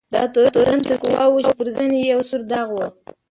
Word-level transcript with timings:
دا 0.13 0.21
تورن 0.33 0.77
د 0.81 0.83
توپچي 0.87 0.95
قواوو 1.03 1.37
و 1.41 1.43
چې 1.45 1.53
پر 1.59 1.67
زنې 1.75 1.97
یې 2.01 2.09
یو 2.13 2.21
سور 2.29 2.41
داغ 2.51 2.67
و. 2.73 2.77